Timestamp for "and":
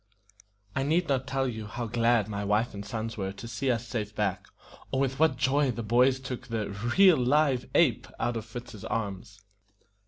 2.73-2.83